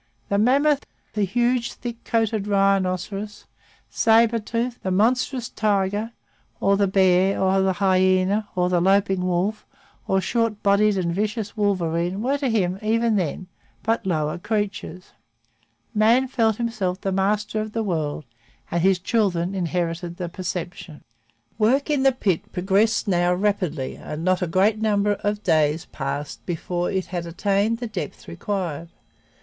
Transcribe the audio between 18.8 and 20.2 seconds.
his children inherited